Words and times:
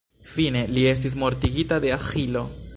Fine, 0.35 0.63
li 0.77 0.85
estis 0.93 1.17
mortigita 1.25 1.81
de 1.87 1.95
Aĥilo. 2.01 2.47